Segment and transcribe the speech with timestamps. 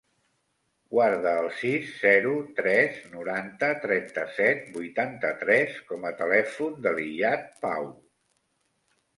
[0.93, 7.91] Guarda el sis, zero, tres, noranta, trenta-set, vuitanta-tres com a telèfon de l'Iyad Pau.